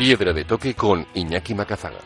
[0.00, 1.98] Piedra de Toque con Iñaki Macazaga.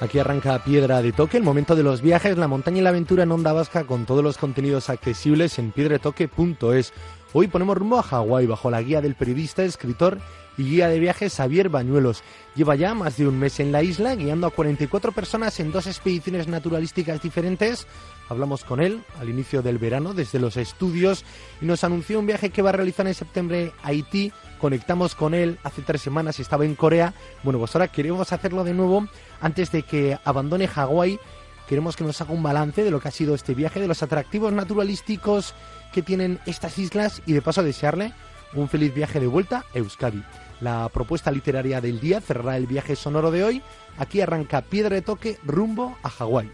[0.00, 3.22] Aquí arranca Piedra de Toque, el momento de los viajes, la montaña y la aventura
[3.22, 6.92] en Onda Vasca con todos los contenidos accesibles en piedretoque.es.
[7.32, 10.18] Hoy ponemos rumbo a Hawái bajo la guía del periodista, escritor
[10.58, 12.22] y guía de viajes Xavier Bañuelos.
[12.54, 15.86] Lleva ya más de un mes en la isla guiando a 44 personas en dos
[15.86, 17.86] expediciones naturalísticas diferentes.
[18.28, 21.24] Hablamos con él al inicio del verano desde los estudios
[21.62, 24.32] y nos anunció un viaje que va a realizar en septiembre a Haití.
[24.60, 27.14] Conectamos con él hace tres semanas, estaba en Corea.
[27.44, 29.06] Bueno, pues ahora queremos hacerlo de nuevo
[29.40, 31.20] antes de que abandone Hawái.
[31.68, 34.02] Queremos que nos haga un balance de lo que ha sido este viaje, de los
[34.02, 35.54] atractivos naturalísticos
[35.92, 38.12] que tienen estas islas y de paso desearle
[38.54, 40.22] un feliz viaje de vuelta a Euskadi.
[40.60, 43.62] La propuesta literaria del día cerrará el viaje sonoro de hoy.
[43.96, 46.50] Aquí arranca Piedra de Toque rumbo a Hawái.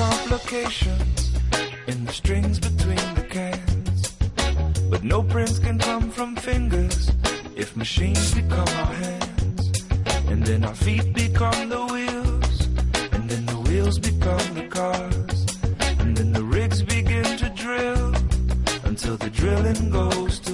[0.00, 1.30] Complications
[1.86, 4.16] in the strings between the cans.
[4.92, 7.10] But no prints can come from fingers
[7.54, 9.62] if machines become our hands.
[10.30, 12.56] And then our feet become the wheels.
[13.14, 15.38] And then the wheels become the cars.
[16.00, 18.14] And then the rigs begin to drill
[18.84, 20.49] until the drilling goes too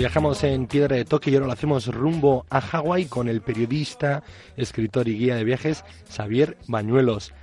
[0.00, 4.22] Viajamos en Piedra de Toque y ahora lo hacemos rumbo a Hawái con el periodista,
[4.56, 7.34] escritor y guía de viajes Xavier Bañuelos.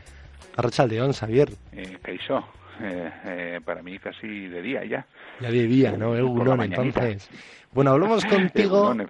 [0.55, 1.49] Arrachaldeón, Xavier.
[1.71, 2.39] Eh, Caixó,
[2.81, 5.05] eh, eh, para mí casi de día ya.
[5.39, 6.15] Ya de día, ¿no?
[6.17, 7.29] Egunon, entonces.
[7.73, 9.07] Bueno, hablamos contigo Egunon,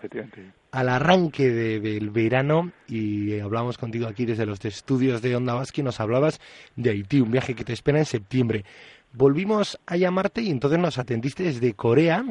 [0.72, 5.80] al arranque de- del verano y hablamos contigo aquí desde los estudios de Onda Vasca
[5.80, 6.42] y nos hablabas
[6.76, 8.66] de Haití, un viaje que te espera en septiembre.
[9.14, 12.26] Volvimos a llamarte y entonces nos atendiste desde Corea,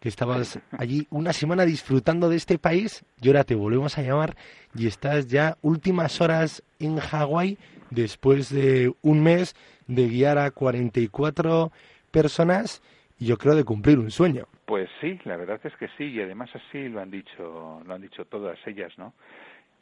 [0.00, 4.36] que estabas allí una semana disfrutando de este país y ahora te volvemos a llamar
[4.74, 7.58] y estás ya últimas horas en Hawái
[7.90, 11.72] después de un mes de guiar a 44
[12.10, 12.82] personas
[13.18, 14.46] y yo creo de cumplir un sueño.
[14.66, 18.02] Pues sí, la verdad es que sí, y además así lo han dicho, lo han
[18.02, 19.14] dicho todas ellas, ¿no?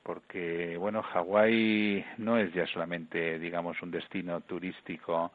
[0.03, 5.33] Porque, bueno, Hawái no es ya solamente, digamos, un destino turístico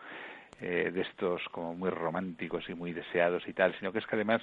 [0.62, 4.16] eh, de estos como muy románticos y muy deseados y tal, sino que es que
[4.16, 4.42] además,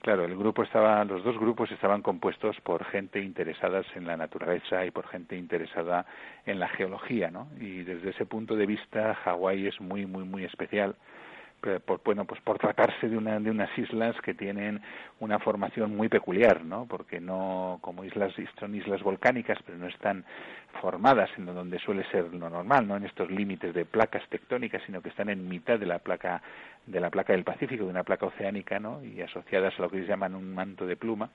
[0.00, 4.84] claro, el grupo estaba, los dos grupos estaban compuestos por gente interesadas en la naturaleza
[4.86, 6.06] y por gente interesada
[6.46, 7.48] en la geología, ¿no?
[7.58, 10.96] Y desde ese punto de vista, Hawái es muy, muy, muy especial
[11.60, 14.80] por, bueno, pues por tratarse de, una, de unas islas que tienen
[15.20, 16.86] una formación muy peculiar, ¿no?
[16.86, 20.24] Porque no, como islas, son islas volcánicas, pero no están
[20.80, 22.96] formadas en donde suele ser lo normal, ¿no?
[22.96, 26.42] En estos límites de placas tectónicas, sino que están en mitad de la placa
[26.86, 29.04] de la placa del Pacífico, de una placa oceánica, ¿no?
[29.04, 31.30] Y asociadas a lo que ellos llaman un manto de pluma,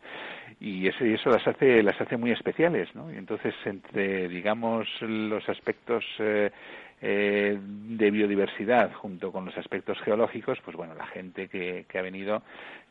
[0.59, 3.11] y eso, y eso las hace las hace muy especiales, ¿no?
[3.13, 6.51] Y entonces entre, digamos, los aspectos eh,
[7.01, 12.01] eh, de biodiversidad junto con los aspectos geológicos, pues bueno, la gente que, que ha
[12.01, 12.41] venido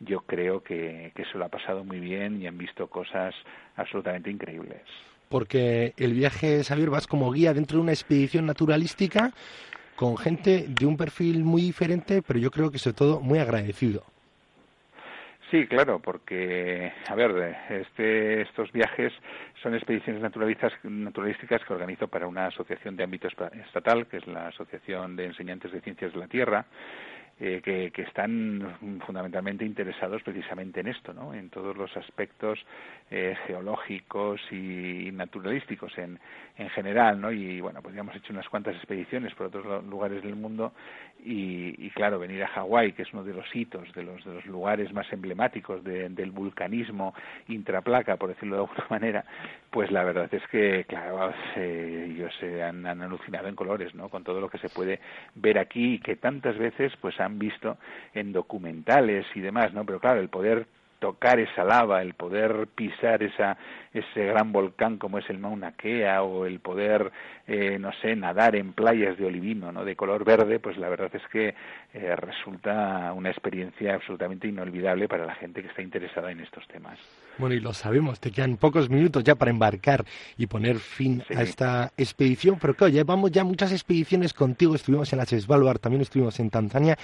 [0.00, 3.34] yo creo que, que se lo ha pasado muy bien y han visto cosas
[3.76, 4.82] absolutamente increíbles.
[5.28, 9.32] porque el viaje, Xavier, vas como guía dentro de una expedición naturalística
[9.96, 14.04] con gente de un perfil muy diferente, pero yo creo que sobre todo muy agradecido.
[15.50, 19.12] Sí, claro, porque, a ver, este, estos viajes
[19.62, 24.48] son expediciones naturalistas, naturalísticas que organizo para una asociación de ámbito estatal, que es la
[24.48, 26.64] Asociación de Enseñantes de Ciencias de la Tierra,
[27.40, 31.34] eh, que, que están fundamentalmente interesados precisamente en esto, ¿no?
[31.34, 32.64] En todos los aspectos
[33.10, 36.16] eh, geológicos y, y naturalísticos en,
[36.56, 37.32] en general, ¿no?
[37.32, 40.74] Y bueno, pues ya hemos hecho unas cuantas expediciones por otros lugares del mundo
[41.24, 44.34] y, y claro, venir a Hawái, que es uno de los hitos, de los, de
[44.34, 47.14] los lugares más emblemáticos de- del vulcanismo
[47.48, 49.24] intraplaca, por decirlo de alguna manera,
[49.70, 54.08] pues la verdad es que, claro, eh, ellos se han, han alucinado en colores, ¿no?
[54.08, 55.00] Con todo lo que se puede
[55.34, 57.78] ver aquí y que tantas veces pues han visto
[58.14, 59.84] en documentales y demás, ¿no?
[59.84, 60.66] Pero claro, el poder
[60.98, 63.56] tocar esa lava, el poder pisar esa,
[63.92, 67.12] ese gran volcán como es el Mauna Kea o el poder,
[67.46, 69.84] eh, no sé, nadar en playas de olivino, ¿no?
[69.84, 71.54] De color verde, pues la verdad es que
[71.92, 76.98] eh, resulta una experiencia absolutamente inolvidable para la gente que está interesada en estos temas.
[77.38, 80.04] Bueno, y lo sabemos, te quedan pocos minutos ya para embarcar
[80.36, 85.18] y poner fin a esta expedición, pero claro, llevamos ya muchas expediciones contigo, estuvimos en
[85.18, 86.96] las Svalbard, también estuvimos en Tanzania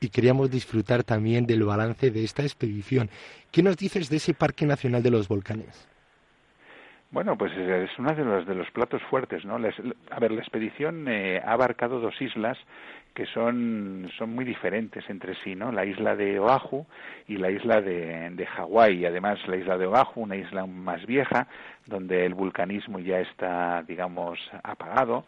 [0.00, 3.10] y queríamos disfrutar también del balance de esta expedición.
[3.50, 5.88] ¿Qué nos dices de ese Parque Nacional de los Volcanes?
[7.10, 9.56] Bueno, pues es uno de los, de los platos fuertes, ¿no?
[9.56, 12.58] a ver, la expedición eh, ha abarcado dos islas
[13.14, 15.72] que son, son muy diferentes entre sí, ¿no?
[15.72, 16.86] La isla de Oahu
[17.26, 19.06] y la isla de, de Hawái.
[19.06, 21.48] Además, la isla de Oahu, una isla más vieja,
[21.86, 25.24] donde el vulcanismo ya está, digamos, apagado,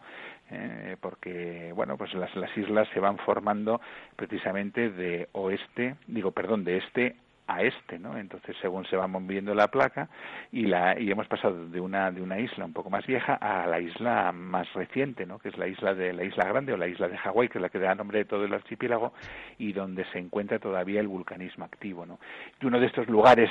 [0.51, 3.81] eh, porque bueno pues las, las islas se van formando
[4.15, 7.15] precisamente de oeste digo perdón de este
[7.51, 8.17] a este, ¿no?
[8.17, 10.07] Entonces, según se va moviendo la placa
[10.51, 13.67] y la y hemos pasado de una de una isla un poco más vieja a
[13.67, 15.37] la isla más reciente, ¿no?
[15.39, 17.61] Que es la isla de la isla Grande o la isla de Hawái, que es
[17.61, 19.13] la que da nombre de todo el archipiélago
[19.57, 22.19] y donde se encuentra todavía el vulcanismo activo, ¿no?
[22.61, 23.49] Y uno de estos lugares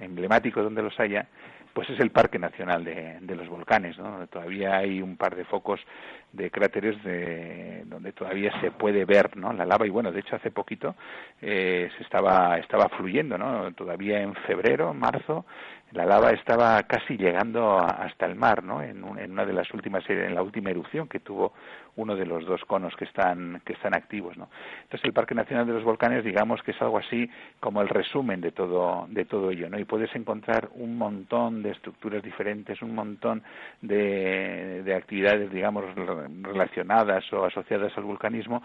[0.00, 1.26] emblemáticos donde los haya
[1.74, 4.04] pues es el Parque Nacional de, de los Volcanes, ¿no?
[4.04, 5.80] donde todavía hay un par de focos
[6.32, 9.52] de cráteres de, donde todavía se puede ver ¿no?
[9.52, 10.94] la lava y bueno, de hecho hace poquito
[11.42, 13.72] eh, se estaba, estaba fluyendo, ¿no?
[13.72, 15.44] todavía en febrero, marzo,
[15.94, 18.82] la lava estaba casi llegando hasta el mar, ¿no?
[18.82, 21.52] En, una de las últimas, en la última erupción que tuvo
[21.96, 24.48] uno de los dos conos que están que están activos, ¿no?
[24.82, 27.30] Entonces el Parque Nacional de los Volcanes, digamos que es algo así
[27.60, 29.78] como el resumen de todo de todo ello, ¿no?
[29.78, 33.44] Y puedes encontrar un montón de estructuras diferentes, un montón
[33.80, 35.84] de, de actividades, digamos,
[36.42, 38.62] relacionadas o asociadas al vulcanismo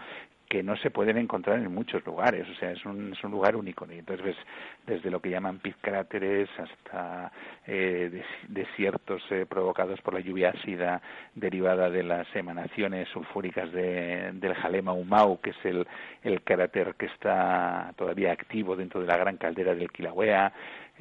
[0.50, 3.54] que no se pueden encontrar en muchos lugares, o sea, es un, es un lugar
[3.54, 3.86] único.
[3.88, 4.36] Y entonces ves
[4.84, 7.30] desde lo que llaman pit cráteres hasta
[7.68, 11.00] eh, desiertos eh, provocados por la lluvia ácida
[11.36, 15.86] derivada de las emanaciones sulfúricas de, del Jalema Umau, que es el,
[16.24, 20.52] el cráter que está todavía activo dentro de la gran caldera del Kilauea,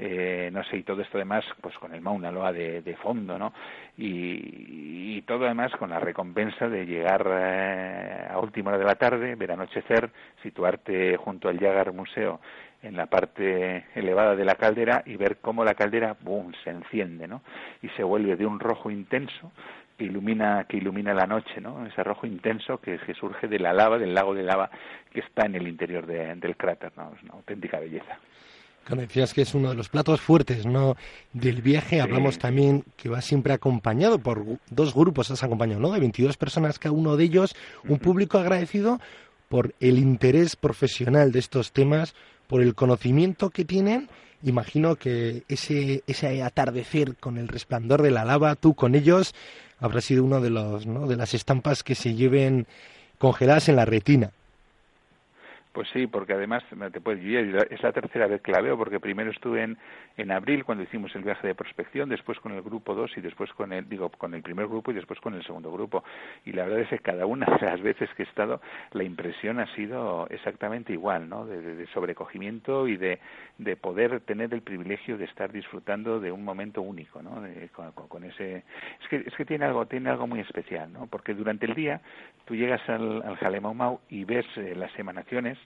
[0.02, 3.38] eh, no sé, y todo esto además, pues con el Mauna Loa de, de fondo,
[3.38, 3.52] ¿no?
[3.98, 9.36] Y, todo además con la recompensa de llegar eh, a última hora de la tarde,
[9.36, 10.10] ver anochecer,
[10.42, 12.40] situarte junto al Yagar Museo
[12.82, 17.28] en la parte elevada de la caldera y ver cómo la caldera, boom, se enciende,
[17.28, 17.42] ¿no?
[17.82, 19.52] Y se vuelve de un rojo intenso
[19.98, 21.86] que ilumina que ilumina la noche, ¿no?
[21.86, 24.72] Ese rojo intenso que, que surge de la lava, del lago de lava
[25.12, 27.12] que está en el interior de, del cráter, ¿no?
[27.16, 28.18] Es una auténtica belleza.
[28.90, 30.98] Decías que es uno de los platos fuertes ¿no?
[31.34, 35.92] del viaje, hablamos también que va siempre acompañado por dos grupos, has acompañado, ¿no?
[35.92, 37.56] De 22 personas cada uno de ellos,
[37.88, 39.00] un público agradecido
[39.48, 42.16] por el interés profesional de estos temas,
[42.48, 44.10] por el conocimiento que tienen.
[44.42, 49.36] Imagino que ese, ese atardecer con el resplandor de la lava, tú con ellos,
[49.80, 51.08] habrá sido uno de los, ¿no?
[51.08, 52.68] de las estampas que se lleven
[53.18, 54.32] congeladas en la retina.
[55.72, 59.30] Pues sí, porque además te puedes, es la tercera vez que la veo, porque primero
[59.30, 59.78] estuve en,
[60.18, 63.54] en abril cuando hicimos el viaje de prospección, después con el grupo 2 y después
[63.54, 66.04] con el, digo, con el primer grupo y después con el segundo grupo.
[66.44, 68.62] Y la verdad es que cada una de las veces que he estado,
[68.94, 71.46] la impresión ha sido exactamente igual, ¿no?
[71.46, 73.20] De, sobrecogimiento y de,
[73.58, 77.44] de poder tener el privilegio de estar disfrutando de un momento único, ¿no?
[78.08, 78.58] con, ese,
[79.02, 81.08] es que, es que tiene algo, tiene algo muy especial, ¿no?
[81.08, 82.02] Porque durante el día
[82.46, 85.59] tú llegas al, al Jalemaumau y ves eh, las emanaciones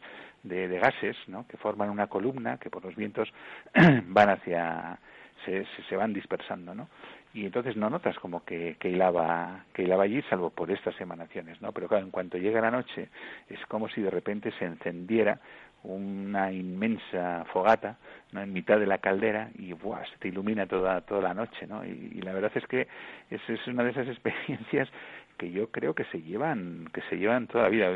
[0.44, 1.48] de, gases ¿no?
[1.48, 3.30] que forman una columna que por los vientos
[4.08, 5.00] van hacia
[5.46, 6.88] se, se, van dispersando ¿no?
[7.34, 11.62] y entonces no notas como que, que hilaba que hilaba allí salvo por estas emanaciones
[11.62, 13.10] no pero claro en cuanto llega la noche
[13.50, 15.40] es como si de repente se encendiera
[15.84, 17.98] una inmensa fogata
[18.32, 18.42] ¿no?
[18.42, 20.06] en mitad de la caldera y ¡buah!
[20.06, 22.88] se te ilumina toda toda la noche no y, y la verdad es que
[23.30, 24.90] es, es una de esas experiencias
[25.38, 27.90] que yo creo que se llevan que se llevan toda la vida.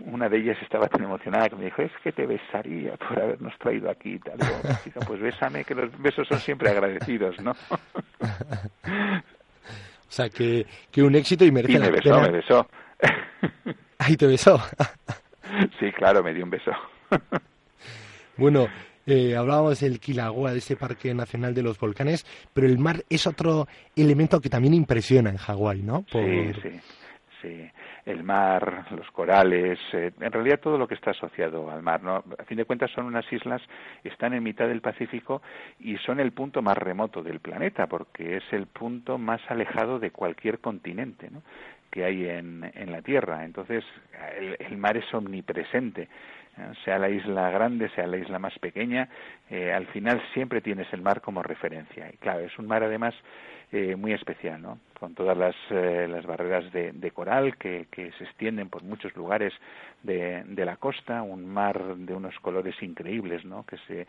[0.00, 3.56] Una de ellas estaba tan emocionada que me dijo es que te besaría por habernos
[3.58, 7.56] traído aquí y tal digo, pues bésame que los besos son siempre agradecidos no o
[10.08, 12.68] sea que, que un éxito y merece y me besó me besó.
[13.98, 14.60] Ahí te besó.
[15.78, 16.72] Sí claro me dio un beso.
[18.36, 18.68] Bueno
[19.06, 23.26] eh, hablábamos del Quilagua, de ese Parque Nacional de los Volcanes, pero el mar es
[23.26, 26.04] otro elemento que también impresiona en Hawái, ¿no?
[26.10, 26.80] Sí, sí,
[27.42, 27.70] sí.
[28.06, 32.16] El mar, los corales, eh, en realidad todo lo que está asociado al mar, ¿no?
[32.38, 33.62] A fin de cuentas son unas islas,
[34.02, 35.40] están en mitad del Pacífico
[35.80, 40.10] y son el punto más remoto del planeta, porque es el punto más alejado de
[40.10, 41.42] cualquier continente, ¿no?
[41.90, 43.44] que hay en, en la Tierra.
[43.44, 43.84] Entonces,
[44.36, 46.08] el, el mar es omnipresente
[46.84, 49.08] sea la isla grande, sea la isla más pequeña,
[49.50, 52.10] eh, al final siempre tienes el mar como referencia.
[52.12, 53.14] Y claro, es un mar además
[53.72, 54.78] eh, muy especial, ¿no?
[54.98, 59.14] Con todas las, eh, las barreras de, de coral que, que, se extienden por muchos
[59.16, 59.52] lugares
[60.02, 63.64] de, de, la costa, un mar de unos colores increíbles, ¿no?
[63.66, 64.06] Que se,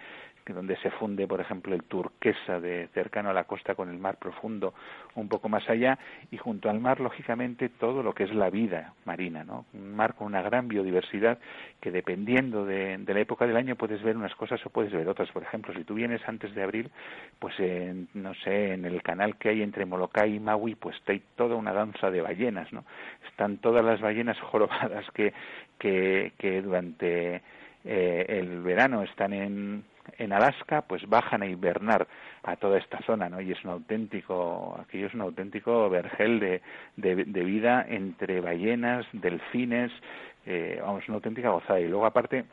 [0.54, 4.18] donde se funde, por ejemplo, el turquesa de cercano a la costa con el mar
[4.18, 4.74] profundo
[5.15, 5.98] un poco más allá
[6.30, 9.65] y junto al mar, lógicamente, todo lo que es la vida marina, ¿no?
[9.74, 11.39] Un mar con una gran biodiversidad
[11.82, 15.08] que dependiendo de, de la época del año puedes ver unas cosas o puedes ver
[15.08, 15.32] otras.
[15.32, 16.92] Por ejemplo, si tú vienes antes de abril,
[17.39, 21.22] pues en, no sé, en el canal que hay entre Molokai y Maui, pues hay
[21.36, 22.84] toda una danza de ballenas, ¿no?
[23.29, 25.34] Están todas las ballenas jorobadas que,
[25.79, 27.41] que, durante
[27.84, 29.84] eh, el verano están en,
[30.17, 32.08] en Alaska, pues bajan a hibernar
[32.44, 33.41] a toda esta zona, ¿no?
[33.41, 36.62] Y es un auténtico, aquello es un auténtico vergel de,
[36.96, 39.91] de, de vida entre ballenas, delfines,
[40.46, 41.79] eh, vamos, una auténtica gozada.
[41.79, 42.46] Y luego aparte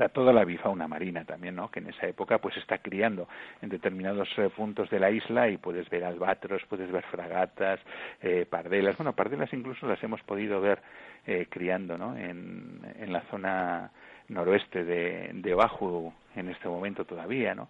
[0.00, 1.70] está toda la bifauna marina también, ¿no?
[1.70, 3.28] Que en esa época pues está criando
[3.60, 7.80] en determinados eh, puntos de la isla y puedes ver albatros, puedes ver fragatas,
[8.22, 10.80] eh, pardelas, bueno, pardelas incluso las hemos podido ver
[11.26, 12.16] eh, criando, ¿no?
[12.16, 13.90] En, en la zona
[14.28, 17.68] noroeste de, de Oahu en este momento todavía, ¿no?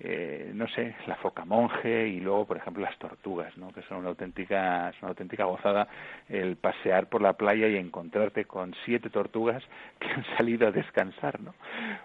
[0.00, 3.72] Eh, no sé, la foca monje y luego, por ejemplo, las tortugas, ¿no?
[3.72, 5.88] que son una auténtica, es una auténtica gozada
[6.28, 9.60] el pasear por la playa y encontrarte con siete tortugas
[9.98, 11.54] que han salido a descansar, ¿no?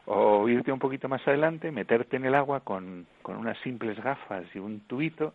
[0.05, 4.45] O irte un poquito más adelante, meterte en el agua con, con unas simples gafas
[4.55, 5.33] y un tubito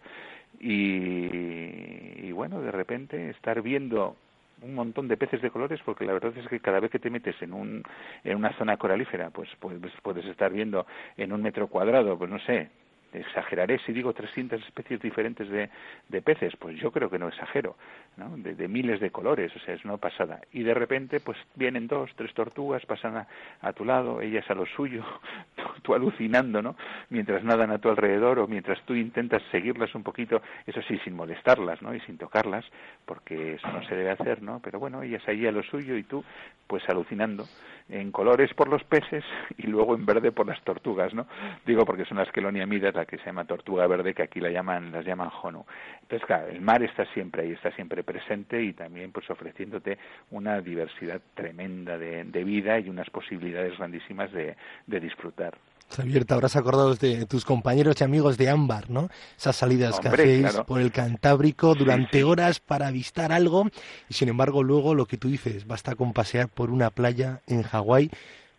[0.59, 4.17] y, y bueno, de repente estar viendo
[4.63, 7.11] un montón de peces de colores porque la verdad es que cada vez que te
[7.11, 7.83] metes en un
[8.25, 10.87] en una zona coralífera pues, pues puedes estar viendo
[11.17, 12.69] en un metro cuadrado pues no sé
[13.13, 15.71] exageraré si digo 300 especies diferentes de,
[16.09, 17.77] de peces, pues yo creo que no exagero,
[18.19, 18.37] ¿no?
[18.37, 20.41] De, miles de colores, o sea, es una pasada.
[20.53, 23.29] Y de repente, pues vienen dos, tres tortugas, pasan a,
[23.61, 25.05] a tu lado, ellas a lo suyo,
[25.83, 26.77] tú, alucinando, ¿no?
[27.11, 31.15] Mientras nadan a tu alrededor o mientras tú intentas seguirlas un poquito, eso sí, sin
[31.15, 31.95] molestarlas, ¿no?
[31.95, 32.65] Y sin tocarlas,
[33.07, 34.61] porque eso no se debe hacer, ¿no?
[34.63, 36.25] Pero bueno, ellas ahí a lo suyo y tú,
[36.67, 37.45] pues alucinando
[37.89, 39.25] en colores por los peces
[39.57, 41.27] y luego en verde por las tortugas, ¿no?
[41.67, 44.93] Digo porque son las queloniamidas, la que se llama tortuga verde, que aquí la llaman,
[44.93, 45.65] las llaman Honu.
[46.03, 49.99] Entonces, claro, el mar está siempre ahí, está siempre presente y también pues ofreciéndote
[50.31, 55.59] una diversidad tremenda de, de vida y unas posibilidades grandísimas de, de disfrutar.
[55.91, 59.09] Javier, te habrás acordado de tus compañeros y amigos de Ámbar, ¿no?
[59.37, 60.65] Esas salidas Hombre, que hacéis claro.
[60.67, 62.23] por el Cantábrico durante sí, sí.
[62.23, 63.67] horas para avistar algo
[64.09, 67.63] y sin embargo luego lo que tú dices, basta con pasear por una playa en
[67.63, 68.11] Hawái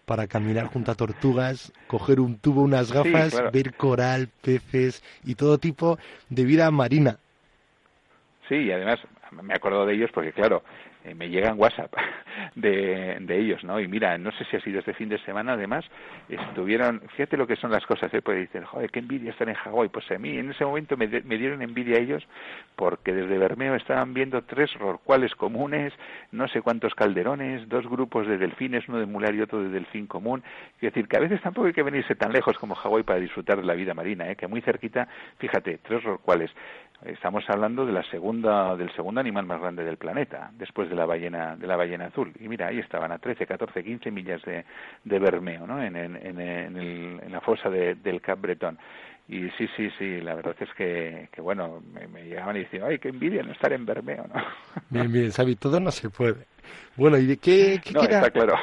[0.05, 3.51] para caminar junto a tortugas, coger un tubo, unas gafas, sí, claro.
[3.51, 7.17] ver coral, peces y todo tipo de vida marina.
[8.47, 8.99] Sí, y además
[9.31, 10.63] me acuerdo de ellos porque, claro,
[11.05, 11.93] eh, me llegan WhatsApp
[12.55, 13.79] de, de ellos, ¿no?
[13.79, 15.85] Y mira, no sé si ha sido este fin de semana, además,
[16.27, 18.21] estuvieron, fíjate lo que son las cosas, ¿eh?
[18.21, 19.89] Pues dicen, joder, qué envidia estar en Hawái.
[19.89, 22.27] Pues a mí en ese momento me, me dieron envidia a ellos
[22.75, 25.93] porque desde Bermeo estaban viendo tres rorcuales comunes,
[26.31, 30.05] no sé cuántos calderones, dos grupos de delfines, uno de mular y otro de delfín
[30.05, 30.43] común.
[30.75, 33.57] Es decir, que a veces tampoco hay que venirse tan lejos como Hawái para disfrutar
[33.57, 34.35] de la vida marina, ¿eh?
[34.35, 35.07] Que muy cerquita,
[35.37, 36.51] fíjate, tres rorcuales.
[37.05, 41.05] Estamos hablando de la segunda, del segundo animal más grande del planeta, después de la
[41.05, 42.33] ballena, de la ballena azul.
[42.41, 44.65] Y mira, ahí estaban a 13, 14, 15 millas de,
[45.05, 45.81] de Bermeo, ¿no?
[45.81, 48.77] En, en, en, el, en la fosa de, del Cap Bretón.
[49.29, 52.85] Y sí, sí, sí, la verdad es que, que bueno, me, me, llegaban y decían,
[52.87, 54.43] ay, qué envidia no estar en Bermeo, ¿no?
[54.89, 56.47] Bien, bien, Xavi, todo no se puede.
[56.95, 58.55] Bueno, ¿y de qué, qué, no, queda, está claro.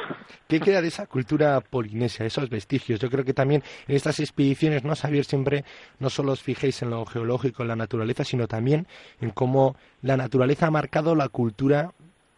[0.47, 2.99] qué queda de esa cultura polinesia, esos vestigios?
[2.99, 5.23] Yo creo que también en estas expediciones, ¿no, Xavier?
[5.23, 5.63] Siempre
[5.99, 8.87] no solo os fijéis en lo geológico, en la naturaleza, sino también
[9.21, 11.91] en cómo la naturaleza ha marcado la cultura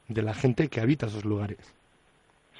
[0.08, 1.79] de la gente que habita esos lugares.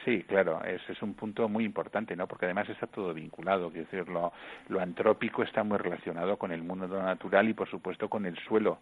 [0.06, 2.26] Sí, claro, ese es un punto muy importante, ¿no?
[2.26, 4.32] Porque además está todo vinculado, quiero decir, lo,
[4.70, 8.80] lo antrópico está muy relacionado con el mundo natural y, por supuesto, con el suelo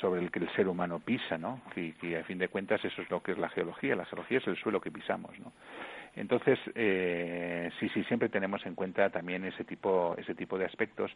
[0.00, 1.62] sobre el que el ser humano pisa, ¿no?
[1.76, 4.38] Y, y a fin de cuentas eso es lo que es la geología, la geología
[4.38, 5.52] es el suelo que pisamos, ¿no?
[6.16, 11.10] Entonces, eh, sí, sí, siempre tenemos en cuenta también ese tipo, ese tipo de aspectos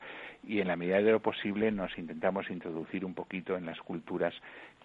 [0.44, 4.34] y en la medida de lo posible nos intentamos introducir un poquito en las culturas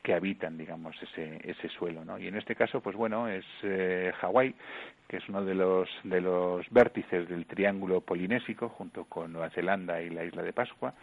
[0.02, 2.18] que habitan, digamos, ese, ese suelo, ¿no?
[2.18, 4.56] Y en este caso, pues bueno, es eh, Hawái,
[5.08, 10.02] que es uno de los, de los vértices del triángulo polinésico, junto con Nueva Zelanda
[10.02, 10.94] y la isla de Pascua,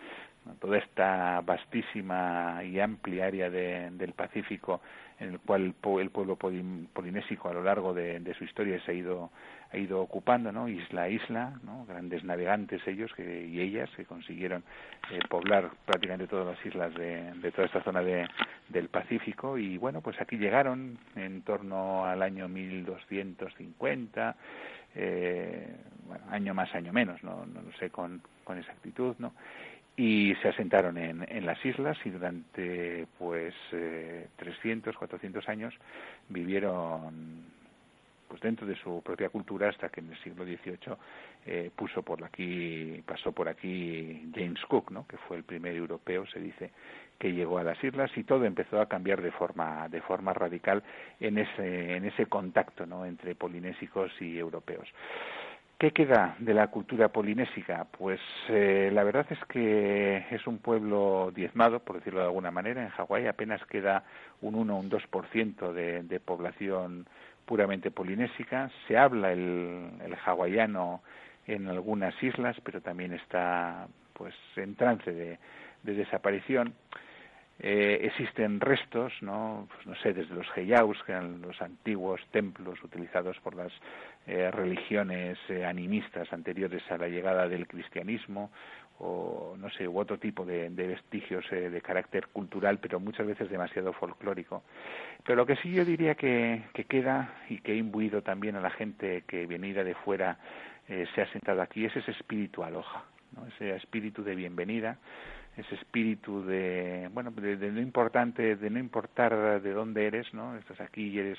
[0.60, 4.80] toda esta vastísima y amplia área del Pacífico
[5.18, 9.30] en el cual el, pueblo polinésico a lo largo de, su historia se ha ido
[9.72, 10.68] ha ido ocupando, ¿no?
[10.68, 11.84] Isla a isla, ¿no?
[11.86, 14.62] Grandes navegantes ellos que, y ellas que consiguieron
[15.10, 18.28] eh, poblar prácticamente todas las islas de, de toda esta zona de,
[18.68, 24.36] del Pacífico y bueno, pues aquí llegaron en torno al año 1250,
[24.94, 29.32] eh, bueno, año más, año menos, no, no lo sé con, con exactitud, ¿no?
[29.96, 35.74] Y se asentaron en, en las islas y durante pues eh, 300, 400 años
[36.28, 37.44] vivieron
[38.28, 40.96] pues dentro de su propia cultura hasta que en el siglo XVIII
[41.46, 46.26] eh, puso por aquí pasó por aquí James Cook no que fue el primer europeo
[46.26, 46.70] se dice
[47.18, 50.82] que llegó a las islas y todo empezó a cambiar de forma de forma radical
[51.20, 54.88] en ese en ese contacto no entre polinésicos y europeos
[55.78, 57.86] ¿Qué queda de la cultura polinésica?
[57.98, 58.18] Pues
[58.48, 62.82] eh, la verdad es que es un pueblo diezmado, por decirlo de alguna manera.
[62.82, 64.02] En Hawái apenas queda
[64.40, 67.06] un 1 o un 2% de, de población
[67.44, 68.70] puramente polinésica.
[68.88, 71.02] Se habla el, hawaiano
[71.46, 75.38] en algunas islas, pero también está pues en trance de
[75.82, 76.72] desaparición.
[77.58, 79.66] Eh, existen restos, ¿no?
[79.72, 83.72] Pues no sé, desde los heiaus, que eran los antiguos templos utilizados por las
[84.26, 88.50] eh, religiones eh, animistas anteriores a la llegada del cristianismo,
[88.98, 93.92] o no sé, u otro tipo de, vestigios de carácter cultural, pero muchas veces demasiado
[93.94, 94.62] folclórico.
[95.24, 98.60] Pero lo que sí yo diría que, que queda y que ha imbuido también a
[98.60, 100.38] la gente que venida de fuera
[100.86, 103.46] se ha sentado aquí es ese espíritu aloja, ¿no?
[103.48, 104.96] ese espíritu de bienvenida,
[105.56, 110.80] ese espíritu de bueno de, no importante de no importar de dónde eres no estás
[110.80, 111.38] aquí y eres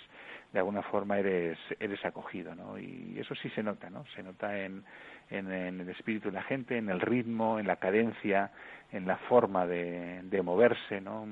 [0.52, 4.58] de alguna forma eres eres acogido no y eso sí se nota no se nota
[4.58, 4.84] en
[5.30, 8.52] en, el espíritu de la gente en el ritmo en la cadencia
[8.92, 11.28] en la forma de, de moverse no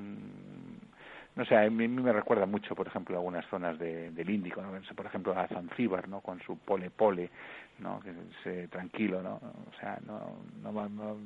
[1.36, 4.70] no sé, a mí me recuerda mucho, por ejemplo, algunas zonas de, del Índico, ¿no?
[4.94, 6.20] por ejemplo, a Zanzíbar, ¿no?
[6.22, 7.28] Con su pole pole,
[7.78, 8.00] ¿no?
[8.00, 9.34] Que tranquilo, ¿no?
[9.34, 10.72] O sea, no, no,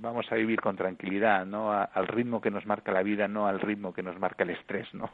[0.00, 1.72] vamos a vivir con tranquilidad, ¿no?
[1.72, 4.92] al ritmo que nos marca la vida, no al ritmo que nos marca el estrés,
[4.94, 5.08] ¿no?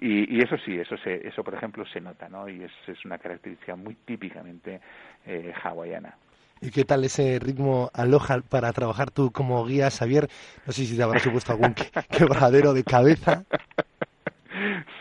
[0.00, 2.48] Y, y eso sí, eso se, eso por ejemplo se nota, ¿no?
[2.48, 4.80] Y es, es una característica muy típicamente
[5.26, 6.14] eh, hawaiana.
[6.60, 10.28] ¿Y qué tal ese ritmo aloja para trabajar tú como guía, Xavier?
[10.64, 11.74] No sé si te habrá supuesto algún
[12.08, 13.44] quebradero de cabeza.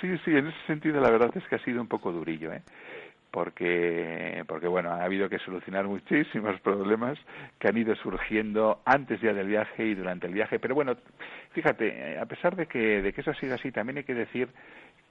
[0.02, 2.62] Sí, sí, en ese sentido la verdad es que ha sido un poco durillo, ¿eh?
[3.32, 7.18] porque porque bueno ha habido que solucionar muchísimos problemas
[7.60, 10.98] que han ido surgiendo antes ya del viaje y durante el viaje pero bueno
[11.54, 14.50] fíjate a pesar de que de que eso ha sido así también hay que decir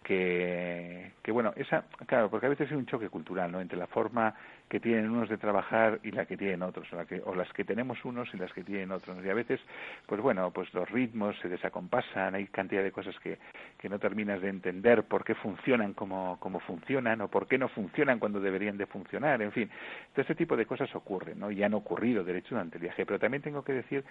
[0.03, 3.61] que, que bueno, esa, claro, porque a veces hay un choque cultural, ¿no?
[3.61, 4.35] Entre la forma
[4.71, 6.87] que tienen unos de trabajar y la que tienen otros,
[7.25, 9.19] o, las que tenemos unos y las que tienen otros.
[9.25, 9.61] Y a veces,
[10.07, 13.39] pues bueno, pues los ritmos se desacompasan, hay cantidad de cosas que,
[13.77, 17.69] que no terminas de entender por qué funcionan como, como funcionan o por qué no
[17.69, 19.69] funcionan cuando deberían de funcionar, en fin.
[20.13, 21.51] Todo este tipo de cosas ocurren, ¿no?
[21.51, 23.05] Y han ocurrido, de hecho, durante el viaje.
[23.05, 24.05] Pero también tengo que decir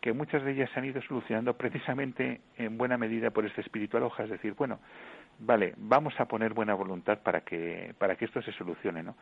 [0.00, 4.02] que muchas de ellas se han ido solucionando precisamente en buena medida por este espiritual
[4.02, 4.80] hoja, es decir, bueno,
[5.38, 9.14] vale, vamos a poner buena voluntad para que, para que esto se solucione, ¿no?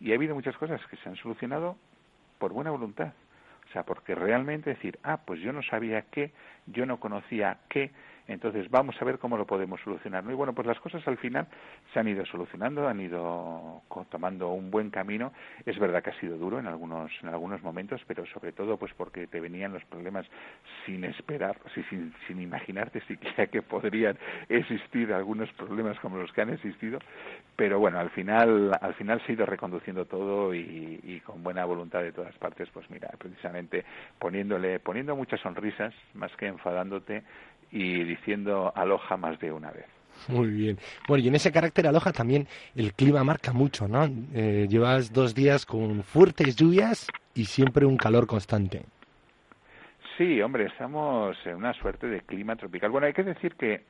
[0.00, 1.78] Y ha habido muchas cosas que se han solucionado
[2.38, 3.14] por buena voluntad.
[3.70, 6.30] O sea, porque realmente decir, ah, pues yo no sabía qué,
[6.66, 7.90] yo no conocía qué,
[8.28, 10.24] entonces, vamos a ver cómo lo podemos solucionar.
[10.28, 11.46] Y bueno, pues las cosas al final
[11.92, 15.32] se han ido solucionando, han ido tomando un buen camino.
[15.64, 18.92] Es verdad que ha sido duro en algunos, en algunos momentos, pero sobre todo pues
[18.94, 20.26] porque te venían los problemas
[20.84, 26.50] sin esperar, sin, sin imaginarte siquiera que podrían existir algunos problemas como los que han
[26.50, 26.98] existido.
[27.54, 31.64] Pero bueno, al final, al final se ha ido reconduciendo todo y, y con buena
[31.64, 33.84] voluntad de todas partes, pues mira, precisamente
[34.18, 37.22] poniéndole, poniendo muchas sonrisas, más que enfadándote,
[37.70, 39.86] y diciendo aloja más de una vez.
[40.28, 40.78] Muy bien.
[41.06, 44.08] Bueno, y en ese carácter aloja también el clima marca mucho, ¿no?
[44.34, 48.84] Eh, llevas dos días con fuertes lluvias y siempre un calor constante.
[50.16, 52.90] Sí, hombre, estamos en una suerte de clima tropical.
[52.90, 53.82] Bueno, hay que decir que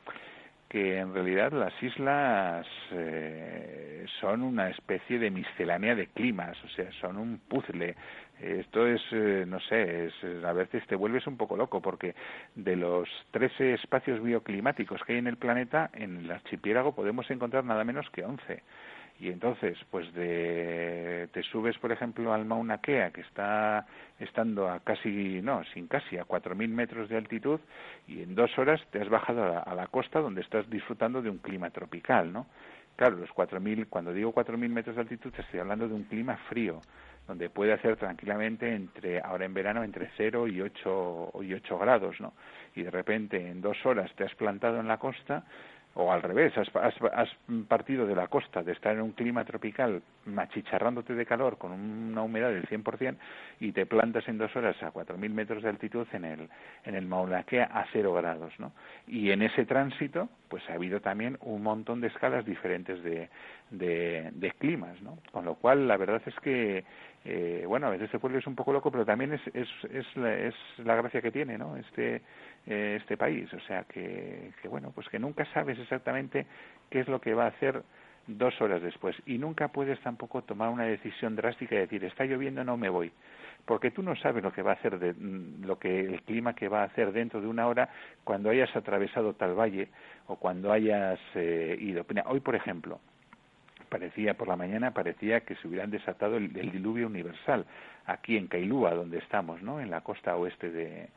[0.69, 6.91] que en realidad las islas eh, son una especie de miscelánea de climas, o sea,
[7.01, 7.95] son un puzzle.
[8.41, 12.15] Esto es, eh, no sé, es, a veces te vuelves un poco loco porque
[12.55, 17.65] de los 13 espacios bioclimáticos que hay en el planeta, en el archipiélago podemos encontrar
[17.65, 18.63] nada menos que 11
[19.19, 23.87] y entonces pues de te subes por ejemplo al Mauna Kea que está
[24.19, 27.61] estando a casi no sin casi a cuatro mil metros de altitud
[28.07, 31.39] y en dos horas te has bajado a la, costa donde estás disfrutando de un
[31.39, 32.47] clima tropical no
[32.97, 36.81] Claro, los 4.000, cuando digo 4.000 metros de altitud, estoy hablando de un clima frío,
[37.27, 42.19] donde puede hacer tranquilamente entre, ahora en verano, entre 0 y 8, y 8 grados,
[42.21, 42.33] ¿no?
[42.75, 45.45] Y de repente en dos horas te has plantado en la costa
[45.97, 47.29] o al revés, has, has,
[47.69, 52.23] partido de la costa, de estar en un clima tropical, machicharrándote de calor con una
[52.23, 53.17] humedad del 100%
[53.61, 56.49] y te plantas en dos horas a 4.000 metros de altitud en el,
[56.85, 58.73] en el Mauna Kea a cero grados, ¿no?
[59.07, 63.31] Y en ese tránsito, pues ha habido también un montón de escalas diferentes de,
[63.71, 65.19] de, climas, ¿no?
[65.33, 66.85] Con lo cual, la verdad es que
[67.25, 70.35] eh, bueno, a veces se vuelve un poco loco, pero también es, es, es, la,
[70.35, 71.77] es la gracia que tiene, ¿no?
[71.77, 72.21] Este,
[72.67, 73.53] eh, este país.
[73.53, 76.47] O sea, que, bueno, pues que nunca sabes exactamente
[76.91, 77.83] qué es lo que va a hacer
[78.27, 79.17] dos horas después.
[79.27, 83.13] Y nunca puedes tampoco tomar una decisión drástica y decir, está lloviendo, no me voy.
[83.65, 86.55] Porque tú no sabes lo que va a hacer, de, mm, lo que el clima
[86.55, 87.89] que va a hacer dentro de una hora
[88.25, 89.89] cuando hayas atravesado tal valle
[90.27, 92.05] o cuando hayas eh, ido.
[92.27, 93.01] Hoy, por ejemplo,
[93.89, 97.65] parecía por la mañana parecía que se hubieran desatado el, diluvio universal
[98.07, 101.09] aquí en Kailua donde estamos no en la costa oeste de,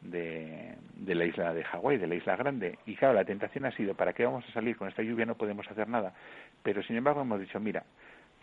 [0.00, 2.78] de, la isla de Hawái de la isla grande.
[2.86, 5.36] Y claro la tentación ha sido para qué vamos a salir con esta lluvia no
[5.36, 6.12] podemos hacer nada.
[6.62, 7.84] Pero sin embargo hemos dicho mira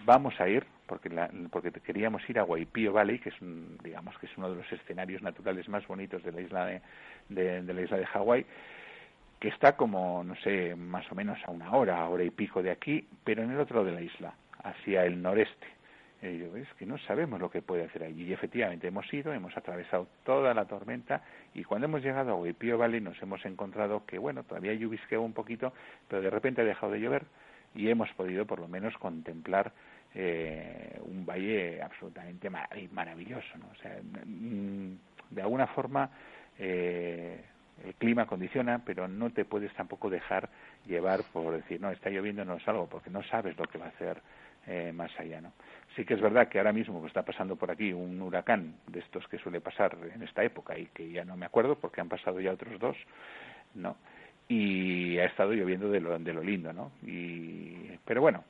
[0.05, 1.09] vamos a ir porque
[1.51, 3.35] porque queríamos ir a Waipio Valley que es
[3.83, 7.73] digamos que es uno de los escenarios naturales más bonitos de la isla de, de,
[7.73, 8.45] la isla de Hawái
[9.43, 12.71] que está como, no sé, más o menos a una hora, hora y pico de
[12.71, 15.67] aquí, pero en el otro de la isla, hacia el noreste.
[16.29, 18.23] Y es que no sabemos lo que puede hacer allí.
[18.23, 21.21] Y efectivamente hemos ido, hemos atravesado toda la tormenta
[21.53, 25.33] y cuando hemos llegado a Huipio Valley nos hemos encontrado que, bueno, todavía lluvisqueó un
[25.33, 25.73] poquito,
[26.07, 27.25] pero de repente ha dejado de llover
[27.75, 29.73] y hemos podido por lo menos contemplar
[30.15, 33.57] eh, un valle absolutamente maravilloso.
[33.57, 33.65] ¿no?
[33.71, 34.93] O sea, mm,
[35.29, 36.09] de alguna forma
[36.57, 37.41] eh,
[37.83, 40.47] el clima condiciona, pero no te puedes tampoco dejar
[40.85, 43.89] llevar por decir, no, está lloviendo, no salgo, porque no sabes lo que va a
[43.89, 44.21] hacer
[44.67, 45.53] eh, más allá, ¿no?
[45.95, 49.27] Sí que es verdad que ahora mismo está pasando por aquí un huracán de estos
[49.27, 52.39] que suele pasar en esta época y que ya no me acuerdo porque han pasado
[52.39, 52.97] ya otros dos,
[53.75, 53.97] ¿no?
[54.47, 56.91] Y ha estado lloviendo de lo, de lo lindo, ¿no?
[57.03, 58.43] Y, pero bueno,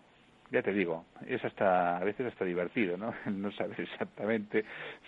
[0.54, 3.14] ya te digo, es hasta, a veces hasta divertido, ¿no?
[3.32, 4.64] No sabes exactamente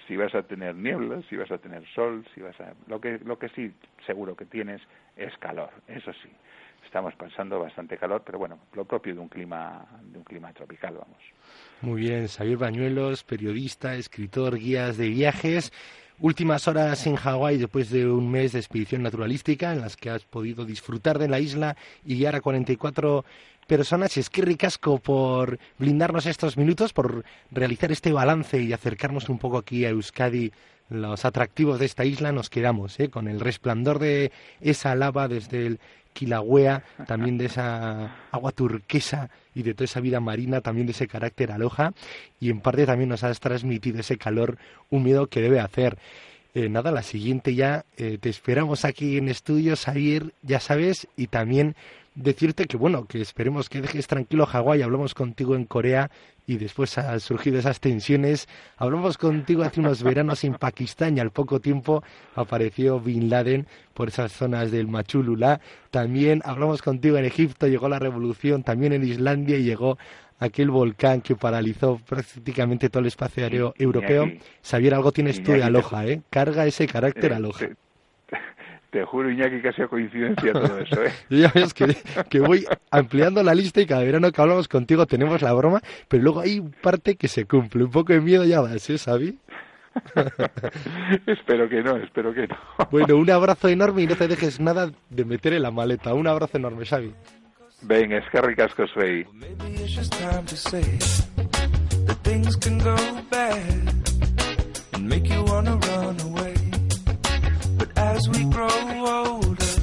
[0.08, 2.74] si vas a tener niebla, si vas a tener sol, si vas a...
[2.88, 3.72] Lo que, lo que sí
[4.08, 4.82] seguro que tienes
[5.16, 6.30] es calor, eso sí.
[6.96, 10.94] Estamos pasando bastante calor, pero bueno, lo propio de un clima, de un clima tropical,
[10.94, 11.18] vamos.
[11.82, 15.74] Muy bien, Xavier Bañuelos, periodista, escritor, guías de viajes.
[16.20, 20.24] Últimas horas en Hawái después de un mes de expedición naturalística en las que has
[20.24, 23.26] podido disfrutar de la isla y guiar a 44
[23.68, 24.16] personas.
[24.16, 29.58] Es que ricasco por blindarnos estos minutos, por realizar este balance y acercarnos un poco
[29.58, 30.54] aquí a Euskadi,
[30.88, 32.32] los atractivos de esta isla.
[32.32, 33.10] Nos quedamos ¿eh?
[33.10, 34.32] con el resplandor de
[34.62, 35.80] esa lava desde el
[36.16, 41.08] Kilauea, también de esa agua turquesa y de toda esa vida marina, también de ese
[41.08, 41.94] carácter aloja.
[42.40, 44.58] Y en parte también nos has transmitido ese calor
[44.90, 45.98] húmedo que debe hacer.
[46.54, 51.28] Eh, nada, la siguiente ya eh, te esperamos aquí en estudios, Javier, ya sabes, y
[51.28, 51.76] también
[52.16, 56.10] decirte que bueno, que esperemos que dejes tranquilo Hawái, hablamos contigo en Corea
[56.48, 58.48] y después han surgido esas tensiones.
[58.78, 62.04] Hablamos contigo hace unos veranos en Pakistán y al poco tiempo
[62.36, 65.60] apareció Bin Laden por esas zonas del Machulula.
[65.92, 69.98] También hablamos contigo en Egipto, llegó la revolución, también en Islandia y llegó
[70.40, 74.32] aquel volcán que paralizó prácticamente todo el espacio aéreo europeo.
[74.64, 76.22] Xavier, algo tienes tú de Aloha, ¿eh?
[76.30, 77.70] Carga ese carácter eh, Aloha.
[78.96, 81.12] Te juro, Iñaki, que ha sido coincidencia todo eso, ¿eh?
[81.30, 85.52] ya ves que, voy ampliando la lista y cada verano que hablamos contigo tenemos la
[85.52, 87.84] broma, pero luego hay parte que se cumple.
[87.84, 89.38] Un poco de miedo ya vas, ¿eh, Xavi?
[91.28, 92.56] espero que no, espero que no.
[92.90, 96.14] bueno, un abrazo enorme y no te dejes nada de meter en la maleta.
[96.14, 97.14] Un abrazo enorme, Xavi.
[97.82, 99.28] Venga, es que ricasco soy.
[108.28, 108.68] As we grow
[109.06, 109.74] older,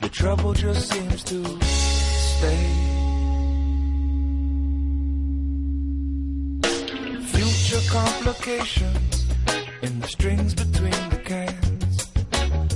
[0.00, 2.66] the trouble just seems to stay.
[7.34, 9.26] Future complications
[9.82, 12.06] in the strings between the cans.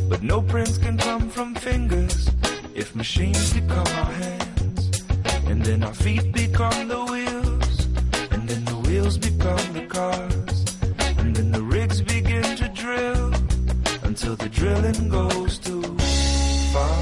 [0.09, 2.31] But no prints can come from fingers
[2.75, 5.03] if machines become our hands.
[5.46, 7.87] And then our feet become the wheels,
[8.31, 10.36] and then the wheels become the cars.
[14.16, 15.83] Until the drilling goes too
[16.72, 16.96] far.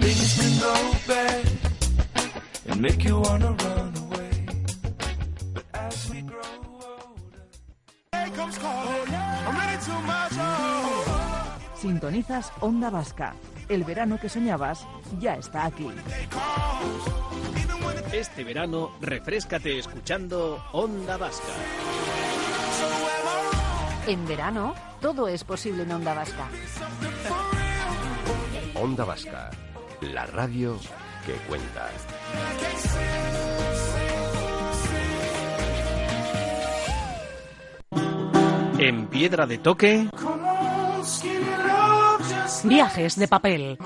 [0.00, 0.74] Things can go
[1.08, 1.44] bad
[2.68, 4.30] and make you wanna run away.
[5.54, 7.42] But as we grow older,
[8.12, 9.14] hey comes calling.
[9.46, 11.78] I'm ready to march on.
[11.82, 13.34] Sintonizas Onda Vasca
[13.68, 14.86] El verano que soñabas
[15.18, 15.88] ya está aquí.
[18.12, 21.52] Este verano, refrescate escuchando Onda Vasca.
[24.06, 26.48] En verano, todo es posible en Onda Vasca.
[28.74, 29.50] Onda Vasca,
[30.00, 30.78] la radio
[31.24, 31.90] que cuenta.
[38.78, 40.08] En Piedra de Toque,
[42.64, 43.78] Viajes de papel.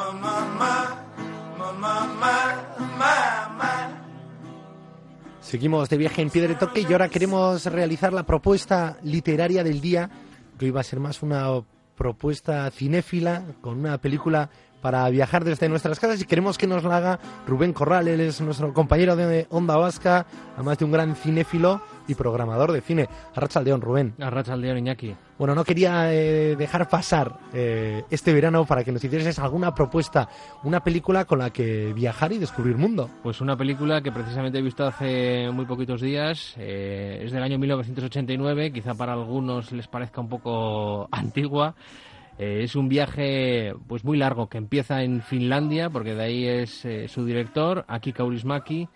[5.51, 10.09] Seguimos de viaje en Piedra Toque y ahora queremos realizar la propuesta literaria del día,
[10.57, 11.61] que hoy va a ser más una
[11.97, 14.49] propuesta cinéfila con una película
[14.81, 18.41] para viajar desde nuestras casas y queremos que nos la haga Rubén Corral, él es
[18.41, 23.09] nuestro compañero de Onda Vasca, además de un gran cinéfilo y programador de cine.
[23.35, 24.15] Arrachaldeón, Rubén.
[24.21, 25.15] Arrachaldeón, Iñaki.
[25.39, 30.29] Bueno, no quería eh, dejar pasar eh, este verano para que nos hicieses alguna propuesta,
[30.65, 33.09] una película con la que viajar y descubrir mundo.
[33.23, 37.59] Pues una película que precisamente he visto hace muy poquitos días, eh, es del año
[37.59, 41.75] 1989, quizá para algunos les parezca un poco antigua.
[42.43, 46.87] Eh, es un viaje pues muy largo que empieza en Finlandia, porque de ahí es
[46.87, 48.89] eh, su director, Aki Kaurismäki,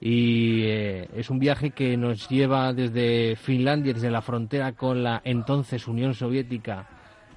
[0.00, 5.22] y eh, es un viaje que nos lleva desde Finlandia, desde la frontera con la
[5.24, 6.88] entonces Unión Soviética,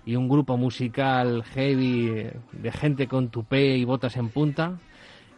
[0.08, 4.80] y un grupo musical heavy de gente con tupé y botas en punta,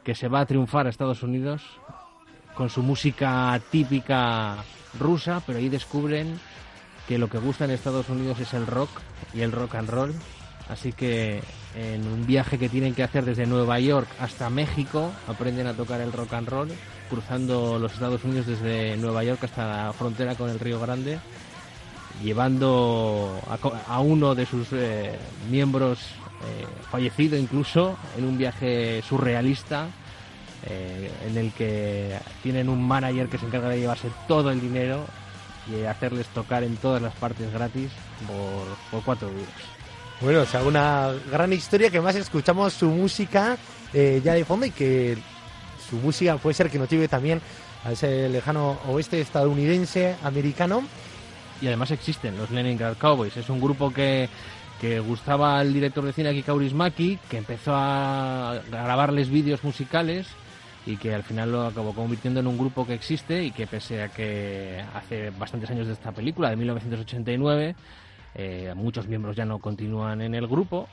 [0.01, 1.61] que se va a triunfar a Estados Unidos
[2.53, 4.63] con su música típica
[4.97, 6.39] rusa, pero ahí descubren
[7.07, 8.89] que lo que gusta en Estados Unidos es el rock
[9.33, 10.13] y el rock and roll.
[10.69, 11.41] Así que
[11.75, 16.01] en un viaje que tienen que hacer desde Nueva York hasta México, aprenden a tocar
[16.01, 16.69] el rock and roll,
[17.09, 21.19] cruzando los Estados Unidos desde Nueva York hasta la frontera con el Río Grande,
[22.23, 23.39] llevando
[23.87, 25.19] a, uno de sus eh,
[25.51, 29.87] miembros eh, fallecido incluso en un viaje surrealista
[30.65, 35.05] eh, en el que tienen un manager que se encarga de llevarse todo el dinero
[35.67, 37.89] y hacerles tocar en todas las partes gratis
[38.27, 39.45] por, por cuatro euros.
[40.21, 43.57] Bueno, o sea, una gran historia que más escuchamos su música
[43.93, 45.17] eh, ya de fondo y que
[45.89, 47.41] su música puede ser que nos lleve también
[47.83, 50.83] a ese lejano oeste estadounidense, americano.
[51.61, 53.37] Y además existen los Leningrad Cowboys.
[53.37, 54.29] Es un grupo que,
[54.81, 60.27] que gustaba al director de cine Aki Kaurismäki, que empezó a grabarles vídeos musicales
[60.85, 64.03] y que al final lo acabó convirtiendo en un grupo que existe y que pese
[64.03, 67.75] a que hace bastantes años de esta película, de 1989,
[68.35, 70.87] eh, muchos miembros ya no continúan en el grupo,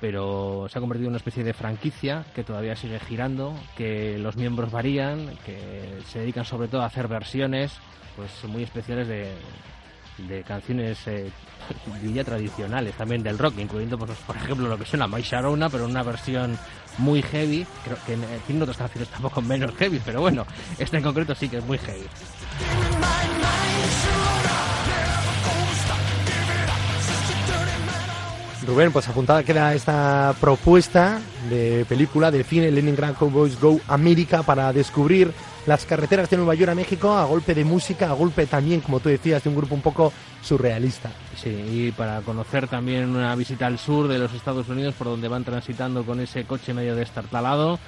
[0.00, 4.36] pero se ha convertido en una especie de franquicia que todavía sigue girando, que los
[4.36, 7.72] miembros varían, que se dedican sobre todo a hacer versiones
[8.16, 9.32] pues muy especiales de,
[10.28, 11.30] de canciones eh,
[12.24, 16.02] tradicionales también del rock, incluyendo pues, por ejemplo lo que suena My Sharona, pero una
[16.02, 16.56] versión
[16.98, 20.46] muy heavy, creo que eh, tiene otras canciones tampoco menos heavy, pero bueno,
[20.78, 22.06] esta en concreto sí que es muy heavy.
[28.66, 34.72] Rubén, pues apuntada queda esta propuesta de película de cine Leningrad Cowboys Go América para
[34.72, 35.32] descubrir
[35.66, 39.00] las carreteras de Nueva York a México a golpe de música, a golpe también, como
[39.00, 41.10] tú decías, de un grupo un poco surrealista.
[41.36, 45.28] Sí, y para conocer también una visita al sur de los Estados Unidos por donde
[45.28, 47.78] van transitando con ese coche medio destartalado,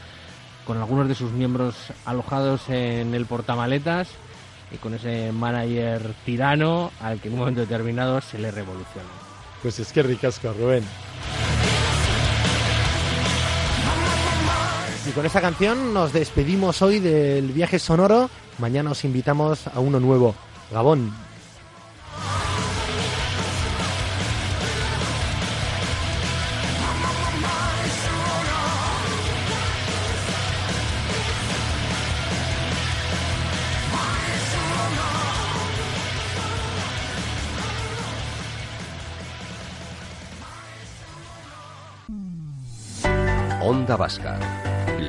[0.67, 4.09] con algunos de sus miembros alojados en el portamaletas
[4.73, 9.09] y con ese manager tirano al que en un momento determinado se le revoluciona.
[9.63, 10.85] Pues es que ricasco, Rubén.
[15.17, 18.29] Con esta canción nos despedimos hoy del viaje sonoro.
[18.59, 20.35] Mañana os invitamos a uno nuevo.
[20.71, 21.11] Gabón.
[43.63, 44.39] Onda Vasca,